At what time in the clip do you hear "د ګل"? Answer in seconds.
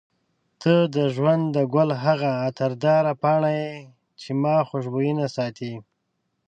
1.55-1.89